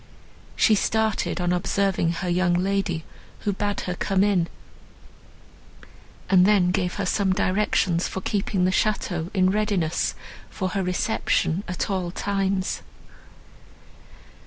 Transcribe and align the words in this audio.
She 0.55 0.73
started, 0.73 1.39
on 1.39 1.53
observing 1.53 2.11
her 2.13 2.27
young 2.27 2.55
lady, 2.55 3.03
who 3.41 3.53
bade 3.53 3.81
her 3.81 3.93
come 3.93 4.23
in, 4.23 4.47
and 6.27 6.43
then 6.47 6.71
gave 6.71 6.95
her 6.95 7.05
some 7.05 7.33
directions 7.33 8.07
for 8.07 8.19
keeping 8.19 8.65
the 8.65 8.71
château 8.71 9.29
in 9.35 9.51
readiness 9.51 10.15
for 10.49 10.69
her 10.69 10.81
reception 10.81 11.63
at 11.67 11.87
all 11.91 12.09
times. 12.09 12.81